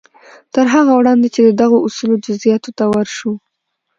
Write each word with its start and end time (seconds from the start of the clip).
تر 0.53 0.65
هغه 0.73 0.91
وړاندې 0.99 1.27
چې 1.33 1.41
د 1.43 1.49
دغو 1.61 1.77
اصولو 1.87 2.15
جزياتو 2.25 2.69
ته 2.77 2.85
ورشو. 2.93 3.31